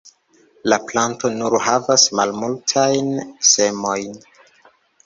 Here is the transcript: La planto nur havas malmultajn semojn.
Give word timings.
La 0.73 0.77
planto 0.91 1.31
nur 1.35 1.57
havas 1.67 2.07
malmultajn 2.21 3.13
semojn. 3.53 4.23